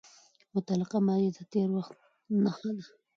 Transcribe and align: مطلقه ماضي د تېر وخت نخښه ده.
مطلقه 0.55 0.97
ماضي 1.07 1.29
د 1.37 1.39
تېر 1.51 1.69
وخت 1.77 1.95
نخښه 2.43 2.71
ده. 2.77 2.85